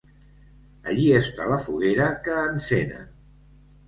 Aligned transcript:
Allí 0.93 1.03
està 1.17 1.45
la 1.51 1.59
foguera 1.65 2.07
que 2.29 2.39
encenen. 2.53 3.05